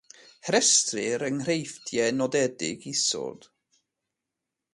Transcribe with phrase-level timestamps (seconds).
[0.53, 3.49] Rhestrir enghreifftiau nodedig isod.